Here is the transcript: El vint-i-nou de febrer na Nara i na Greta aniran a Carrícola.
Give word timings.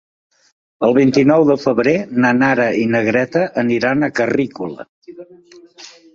El 0.87 0.95
vint-i-nou 0.97 1.45
de 1.49 1.57
febrer 1.65 1.93
na 2.25 2.31
Nara 2.39 2.65
i 2.85 2.89
na 2.95 3.03
Greta 3.09 3.45
aniran 3.65 4.01
a 4.01 4.11
Carrícola. 4.23 4.91